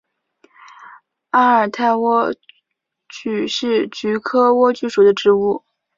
[1.29, 2.33] 阿尔泰莴
[3.11, 5.63] 苣是菊科莴苣属的植物。